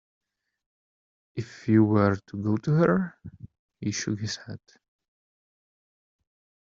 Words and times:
"If 1.35 1.67
you 1.67 1.83
were 1.83 2.15
to 2.15 2.37
go 2.41 2.57
to 2.57 2.71
her;" 2.71 3.19
He 3.79 3.91
shook 3.91 4.19
his 4.21 4.37
head. 4.37 4.59